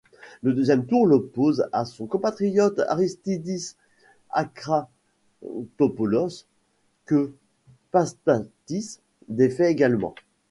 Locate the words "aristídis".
2.87-3.75